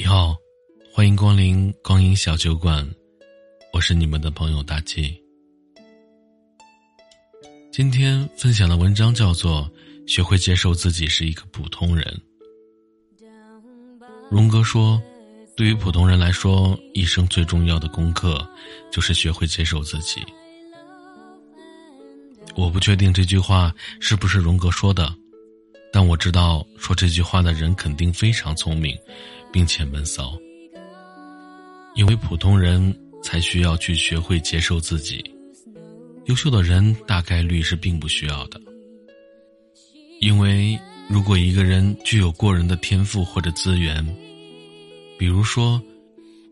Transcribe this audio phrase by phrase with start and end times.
[0.00, 0.36] 你好，
[0.92, 2.88] 欢迎光临光阴小酒馆，
[3.72, 5.20] 我是你们的朋友大气。
[7.72, 9.68] 今天分享的文章叫做
[10.08, 12.22] 《学会接受自己是一个普通人》。
[14.30, 15.02] 荣格说，
[15.56, 18.48] 对于普通人来说，一生最重要的功课
[18.92, 20.22] 就是学会接受自己。
[22.54, 25.12] 我不确定这句话是不是荣格说的，
[25.92, 28.96] 但我知道说这句话的人肯定非常聪明。
[29.52, 30.36] 并且闷骚，
[31.94, 35.24] 因为普通人才需要去学会接受自己，
[36.26, 38.60] 优秀的人大概率是并不需要的。
[40.20, 44.04] 因为如果一个人具有过人的天赋或者资源，
[45.18, 45.80] 比如说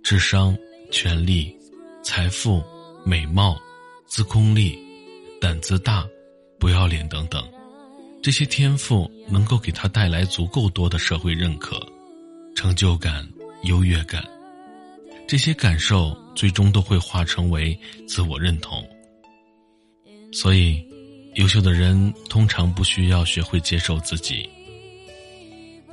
[0.03, 0.57] 智商、
[0.91, 1.55] 权力、
[2.03, 2.63] 财富、
[3.05, 3.61] 美貌、
[4.07, 4.79] 自控力、
[5.41, 6.07] 胆子大、
[6.59, 7.45] 不要脸等等，
[8.23, 11.85] 这些天赋能够给他带来足够多的社会认可。
[12.57, 13.29] 成就感、
[13.65, 14.25] 优越感，
[15.29, 18.83] 这些感受最终都会化成为自我认同。
[20.33, 20.83] 所以，
[21.35, 24.49] 优秀的人通常不需要学会接受自己，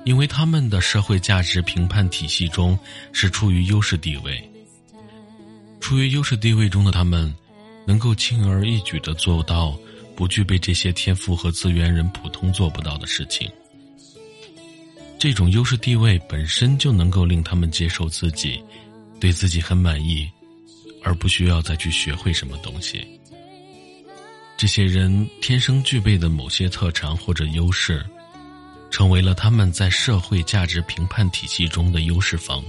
[0.05, 2.79] 因为他们的社会价值评判体系中
[3.11, 4.41] 是处于优势地位。
[5.81, 7.31] 处于优势地位中的他们，
[7.85, 9.77] 能够轻而易举的做到
[10.15, 13.51] 不具备这些天赋和资源人普通做不到的事情。
[15.23, 18.61] 这种优势地位本身就能够令他们接受自己，
[19.21, 20.29] 对自己很满意，
[21.01, 23.07] 而不需要再去学会什么东西。
[24.57, 28.05] 这些人天生具备的某些特长或者优势，
[28.91, 32.61] 成为了他们在社会价值评判体系中的优势方。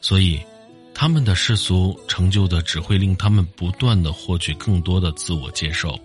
[0.00, 0.40] 所以，
[0.92, 5.96] 他们的世俗成就的只会令他们不断的获取更多的自我接受。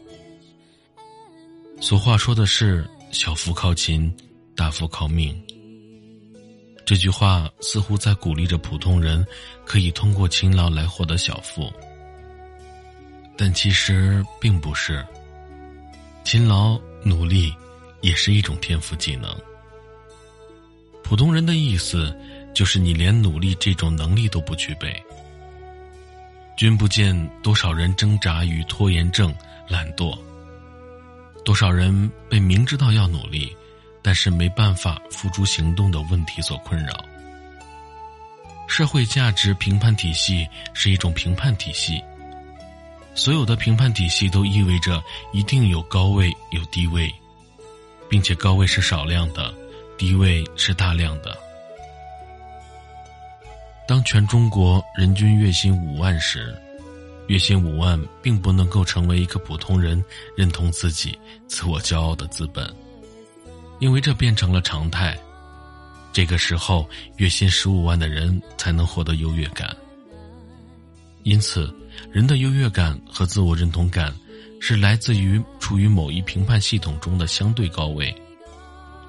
[1.81, 4.16] 俗话说的是“小富靠勤”。
[4.56, 5.36] 大富靠命，
[6.86, 9.26] 这句话似乎在鼓励着普通人
[9.66, 11.72] 可以通过勤劳来获得小富，
[13.38, 15.06] 但其实并不是。
[16.24, 17.53] 勤劳努力
[18.02, 19.36] 也是一种天赋技能。
[21.03, 22.16] 普通人的意思
[22.53, 24.96] 就是你连努力这种能力都不具备。
[26.56, 29.34] 君不见多少人挣扎于拖延症、
[29.68, 30.18] 懒惰，
[31.44, 33.53] 多少人被明知道要努力。
[34.03, 37.03] 但是没办法付诸行动的问题所困扰。
[38.68, 42.03] 社会价值评判体系是一种评判体系，
[43.16, 47.14] 所有的评判体系都意味着一定有高位有低位，
[48.09, 49.53] 并且高位是少量的，
[49.97, 51.38] 低位是大量的。
[53.88, 56.58] 当全中国人均月薪五万时，
[57.28, 60.03] 月薪五万并不能够成为一个普通人
[60.35, 62.74] 认同自己、自我骄傲的资本。
[63.84, 65.14] 因为这变成了常态，
[66.14, 69.76] 这个时候月薪十五万的人才能获得优越感。
[71.24, 71.70] 因此，
[72.10, 74.16] 人的优越感和自我认同感
[74.62, 78.16] 是来自于处于某一评判系统中的相对高位，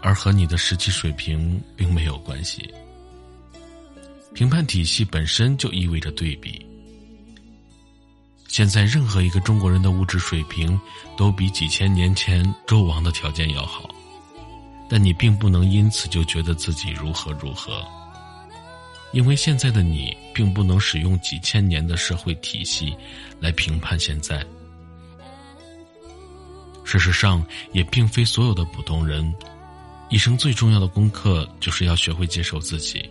[0.03, 2.69] 而和你的实际水平并没有关系。
[4.35, 6.67] 评判体系本身就意味着对比。
[8.49, 10.77] 现在，任何一个中国人的物质水平
[11.17, 13.89] 都比几千年前周王的条件要好。
[14.89, 17.85] 但你并不能因此就觉得自己如何如何，
[19.13, 22.95] 因为现在的你并不能使用几千年的社会体系
[23.41, 24.45] 来评判现在。
[26.85, 29.35] 事实上，也并非所有的普通人
[30.11, 33.09] 一生最重要的功课就是要学会接受自己，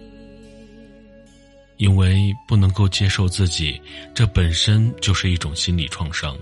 [1.78, 3.82] 因为不能够接受自己，
[4.14, 6.38] 这本身就是一种心理创伤。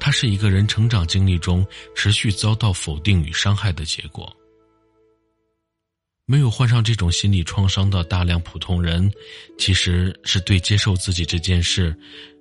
[0.00, 4.34] 它是一个人成长经历中持续遭到否定与伤害的结果。
[6.24, 9.12] 没有患上这种心理创伤的大量普通人，
[9.58, 11.94] 其实是对接受自己这件事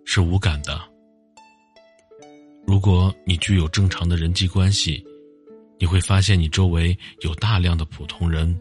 [0.05, 0.79] 是无感的。
[2.65, 5.03] 如果你具有正常的人际关系，
[5.79, 8.55] 你会发现你周围有大量的普通人，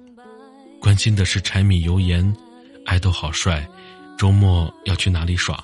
[0.80, 2.34] 关心的是柴米油盐，
[2.86, 3.68] 爱豆好帅，
[4.16, 5.62] 周末要去哪里耍。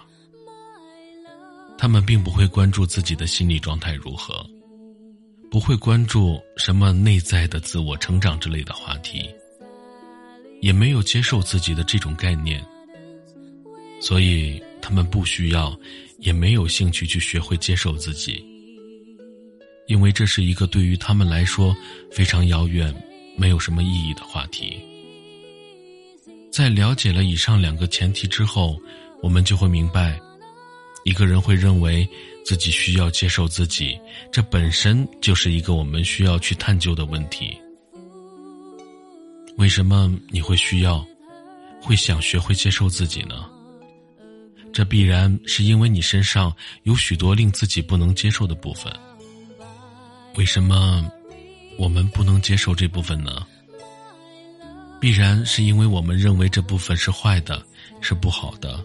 [1.77, 4.45] 他们并不会关注自己的心理状态如何，
[5.51, 9.29] 不会关注什么内在的自我成长之类的话题，
[10.61, 12.65] 也没有接受自己的这种概念，
[14.01, 15.77] 所以他们不需要，
[16.19, 18.43] 也没有兴趣去学会接受自己，
[19.87, 21.77] 因为这是一个对于他们来说
[22.11, 22.95] 非常遥远、
[23.37, 24.79] 没有什么意义的话题。
[26.51, 28.79] 在了解了以上两个前提之后，
[29.21, 30.21] 我们就会明白。
[31.05, 32.09] 一个人会认为
[32.45, 33.99] 自己需要接受自己，
[34.33, 37.57] 这本身就是一个我们需要去探究的问题。
[39.57, 41.07] 为什么你会需要，
[41.81, 43.49] 会想学会接受自己呢？
[44.73, 46.53] 这必然是因为你身上
[46.83, 48.93] 有许多令自己不能接受的部分。
[50.35, 51.09] 为什么
[51.79, 53.47] 我们不能接受这部分呢？
[55.01, 57.65] 必然是因为我们认为这部分是坏的，
[58.01, 58.85] 是不好的，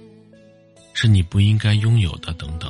[1.02, 2.70] 是你不应该拥有的等等。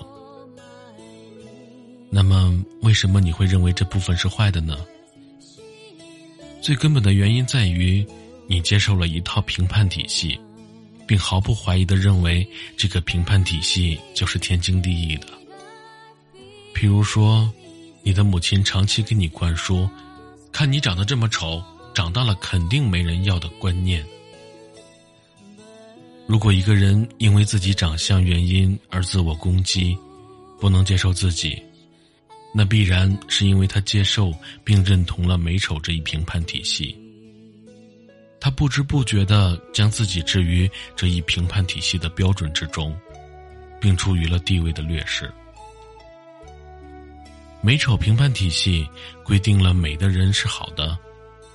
[2.12, 4.78] 那么，为什么你会认为这部分是坏的呢？
[6.62, 8.06] 最根本的原因在于，
[8.46, 10.40] 你接受了一套评判体系，
[11.08, 12.48] 并毫不怀疑的认为
[12.78, 15.26] 这个评判体系就是天经地义的。
[16.76, 17.52] 譬如说，
[18.04, 19.90] 你的母亲长期给你灌输
[20.54, 21.64] “看你长得这么丑，
[21.96, 24.06] 长大了肯定没人要”的观念。
[26.30, 29.98] 如果一个人因为自己长相原因而自我攻击，
[30.60, 31.60] 不能接受自己。
[32.54, 34.32] 那必然是因为他接受
[34.64, 36.96] 并认同了美丑这一评判体系，
[38.40, 42.96] 他不知不觉的将自己置于这一评判体系的标准之中，
[43.82, 45.34] 并处于了地位的劣势。
[47.60, 48.88] 美丑评判体系
[49.26, 50.96] 规定了美的人是好的，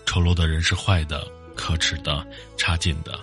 [0.04, 1.24] 丑陋的人是坏的、
[1.54, 2.26] 可耻的、
[2.56, 3.16] 差劲的。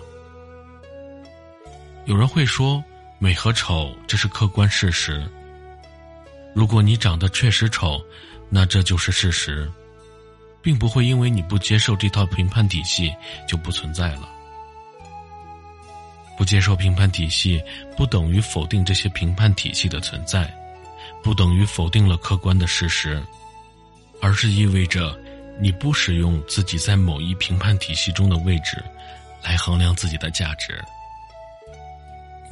[2.04, 2.82] 有人会说，
[3.18, 5.24] 美和丑这是客观事实。
[6.52, 8.02] 如果你长得确实丑，
[8.50, 9.70] 那这就是事实，
[10.60, 13.14] 并不会因为你不接受这套评判体系
[13.48, 14.28] 就不存在了。
[16.36, 17.62] 不接受评判体系，
[17.96, 20.52] 不等于否定这些评判体系的存在，
[21.22, 23.22] 不等于否定了客观的事实，
[24.20, 25.16] 而是意味着
[25.60, 28.82] 你不使用自己在某一评判体系中的位置
[29.40, 30.82] 来衡量自己的价值。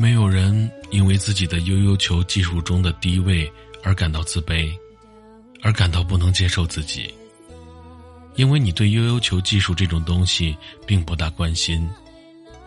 [0.00, 3.52] 没有人因为自己的悠悠球技术中的低位。
[3.82, 4.70] 而感到自卑，
[5.62, 7.14] 而感到不能接受自己，
[8.36, 10.54] 因为你对悠悠球技术这种东西
[10.86, 11.88] 并不大关心，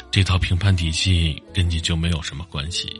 [0.09, 3.00] 这套评判体系跟你就没有什么关系。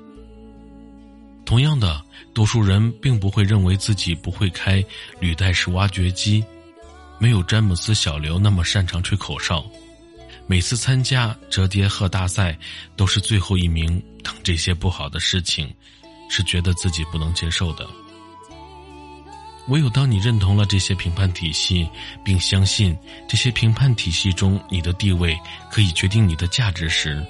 [1.44, 4.86] 同样的，多数人并不会认为自己不会开
[5.20, 6.46] 履带式挖掘机，
[7.18, 9.66] 没有詹姆斯小刘那么擅长吹口哨，
[10.46, 12.58] 每次参加折叠鹤大赛
[12.96, 15.74] 都是最后一名等这些不好的事情，
[16.30, 17.88] 是觉得自己不能接受的。
[19.70, 21.88] 唯有当你认同了这些评判体系，
[22.24, 22.96] 并相信
[23.30, 25.40] 这些评判体系中你的地位
[25.72, 27.26] 可以决定你的价值时，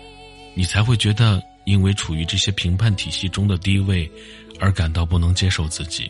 [0.55, 4.11] 你才会觉得因为处于这些评判体系中的低位
[4.59, 6.09] 而感到不能接受自己。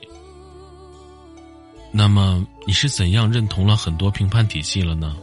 [1.92, 5.18] 那么，你是怎样认同了很多评判体系了呢？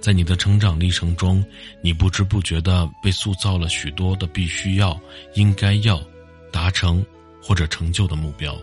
[0.00, 1.44] 在你的成长历程中，
[1.82, 4.98] 你不知不觉的被塑造了许多的必须要、
[5.34, 6.02] 应该要
[6.50, 7.04] 达成
[7.42, 8.56] 或者成就的目标。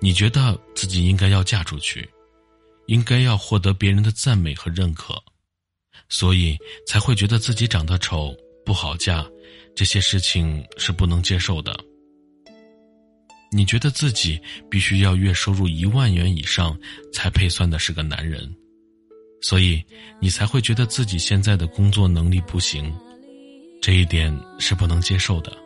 [0.00, 2.08] 你觉得自己应该要嫁出去，
[2.86, 5.14] 应该要获得别人的赞美和认可，
[6.08, 6.56] 所以
[6.86, 8.34] 才会觉得自己长得丑
[8.64, 9.26] 不好嫁，
[9.74, 11.78] 这些事情是不能接受的。
[13.50, 14.40] 你觉得自己
[14.70, 16.78] 必须要月收入一万元以上
[17.12, 18.54] 才配算的是个男人，
[19.40, 19.82] 所以
[20.20, 22.92] 你才会觉得自己现在的工作能力不行，
[23.80, 25.56] 这一点是不能接受的。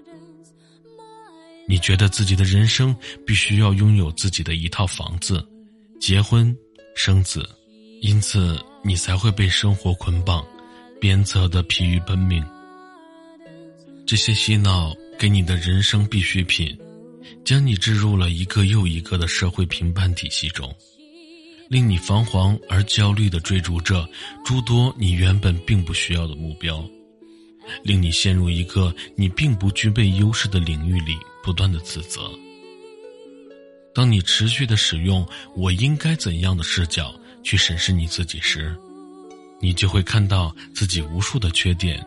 [1.67, 2.95] 你觉得自己的人生
[3.27, 5.47] 必须要拥有自己的一套房子，
[6.01, 6.55] 结婚、
[6.95, 7.49] 生子，
[8.01, 10.45] 因此你才会被生活捆绑，
[11.01, 12.45] 鞭策的疲于奔命。
[14.05, 16.77] 这些洗脑给你的人生必需品，
[17.45, 20.75] 将你置入了一个又一个的社会评判体系中，
[21.73, 24.07] 令你彷徨而焦虑的追逐着
[24.45, 26.87] 诸多你原本并不需要的目标。
[27.83, 32.31] 令你陷入一个你并不具备优势的领域里，不断的自责。
[33.95, 35.27] 当你持续的使用
[35.57, 38.77] “我应该怎样的”视角去审视你自己时，
[39.59, 42.07] 你就会看到自己无数的缺点，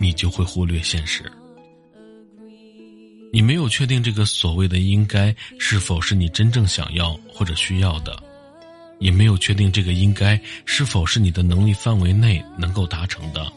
[0.00, 1.30] 你就会忽略现实。
[3.30, 8.22] 你没有确定这个所谓的“应该”是否是你真正想要或者需要的，
[8.98, 13.52] 也没有确定这个“应该”是否是你的能力范围内能够达成的。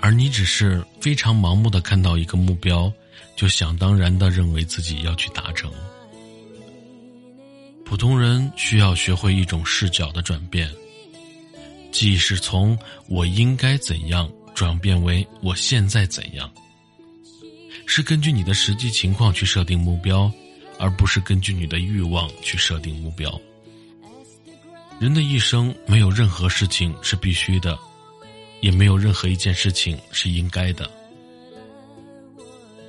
[0.00, 2.90] 而你只是非常盲目的看到一个目标，
[3.36, 5.70] 就想当然的认为自己要去达成。
[7.84, 10.70] 普通人需要学会一种视角的转变，
[11.92, 16.50] 即是从“我应该怎样”转变为“我现在怎样”，
[17.84, 20.32] 是根据你的实际情况去设定目标，
[20.78, 23.38] 而不是根据你的欲望去设定目标。
[25.00, 27.76] 人的一生没有任何事情是必须的。
[28.60, 30.86] 也没有任何一件事情是应该的。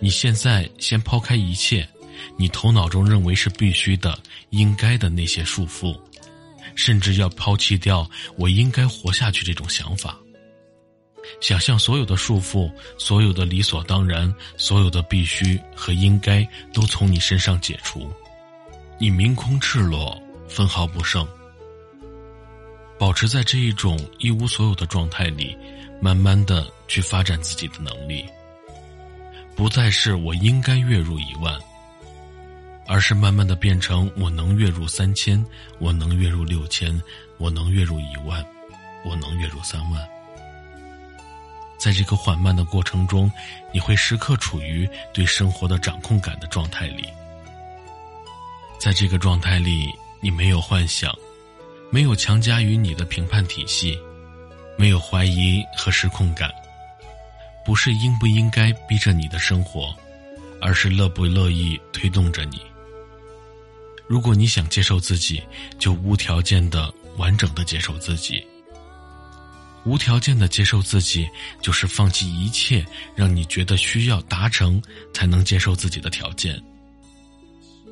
[0.02, 1.88] 你现在先抛开一切，
[2.36, 5.98] 你头脑中认为是必须的、应该的那些束缚，
[6.76, 10.20] 甚至要抛弃掉“我应该活下去”这种想法。
[11.40, 18.12] 想象所有的束缚，所有的理所当然，所有的必须和应该都从你身上解除，
[19.00, 21.26] 你明空赤裸，分毫不剩。
[23.02, 25.58] 保持在这一种一无所有的状态里，
[26.00, 28.24] 慢慢的去发展自己的能力。
[29.56, 31.60] 不再是我应该月入一万，
[32.86, 35.44] 而是慢慢的变成我能月入三千，
[35.80, 37.02] 我能月入六千，
[37.40, 38.46] 我能月入一万，
[39.04, 40.08] 我能月入三万。
[41.80, 43.32] 在这个缓慢的过程中，
[43.74, 47.10] 你会时刻处于对生活的掌控感的状态里。
[48.78, 51.12] 在这个状态里，你没有幻想，
[51.92, 54.00] 没有强加于你的评判体系，
[54.78, 56.50] 没有怀疑和失控感。
[57.64, 59.94] 不是应不应该逼着你的生活，
[60.60, 62.60] 而是乐不乐意推动着你。
[64.08, 65.44] 如果你想接受自己，
[65.78, 68.44] 就无条件的、完整的接受自己。
[69.84, 71.28] 无条件的接受自己，
[71.62, 74.82] 就是放弃一切让你觉得需要达成
[75.14, 76.62] 才能接受自己的条件。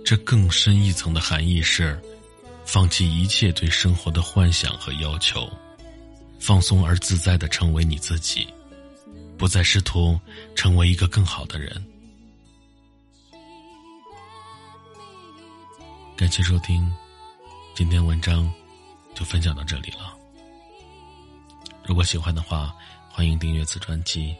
[0.03, 2.01] 这更深一层的含义是，
[2.71, 5.51] 放弃一切对生活的幻想和要求，
[6.39, 8.47] 放松而自在的成为你自己，
[9.39, 10.19] 不再试图
[10.53, 11.83] 成为一个更好的人。
[16.15, 16.87] 感谢收听，
[17.73, 18.47] 今天文章
[19.15, 20.15] 就分享到这里了。
[21.83, 22.71] 如果喜欢的话，
[23.09, 24.35] 欢迎订阅此专辑。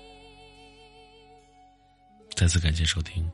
[2.36, 3.28] 再次感谢收听。